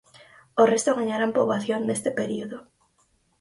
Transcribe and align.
O 0.61 0.63
resto 0.71 0.97
gañarán 0.99 1.35
poboación 1.37 1.81
neste 1.83 2.09
período. 2.19 2.57